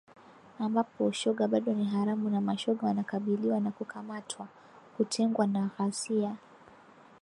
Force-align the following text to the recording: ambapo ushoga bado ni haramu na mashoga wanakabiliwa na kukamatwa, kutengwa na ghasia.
ambapo 0.59 1.05
ushoga 1.05 1.47
bado 1.47 1.73
ni 1.73 1.85
haramu 1.85 2.29
na 2.29 2.41
mashoga 2.41 2.87
wanakabiliwa 2.87 3.59
na 3.59 3.71
kukamatwa, 3.71 4.47
kutengwa 4.97 5.47
na 5.47 5.69
ghasia. 5.77 6.35